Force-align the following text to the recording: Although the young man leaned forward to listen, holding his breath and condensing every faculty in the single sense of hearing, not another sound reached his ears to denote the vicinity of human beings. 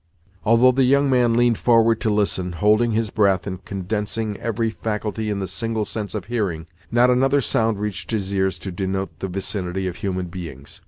Although 0.43 0.71
the 0.71 0.83
young 0.83 1.11
man 1.11 1.35
leaned 1.35 1.59
forward 1.59 2.01
to 2.01 2.09
listen, 2.09 2.53
holding 2.53 2.93
his 2.93 3.11
breath 3.11 3.45
and 3.45 3.63
condensing 3.63 4.35
every 4.37 4.71
faculty 4.71 5.29
in 5.29 5.37
the 5.37 5.47
single 5.47 5.85
sense 5.85 6.15
of 6.15 6.25
hearing, 6.25 6.65
not 6.89 7.11
another 7.11 7.39
sound 7.39 7.79
reached 7.79 8.09
his 8.09 8.33
ears 8.33 8.57
to 8.57 8.71
denote 8.71 9.19
the 9.19 9.27
vicinity 9.27 9.85
of 9.85 9.97
human 9.97 10.25
beings. 10.25 10.79